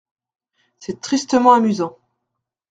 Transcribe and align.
C’est 0.79 0.99
tristement 0.99 1.53
amusant. 1.53 1.99